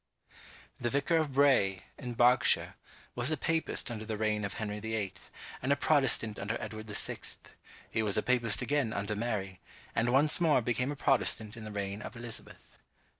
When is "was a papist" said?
3.13-3.91, 8.01-8.63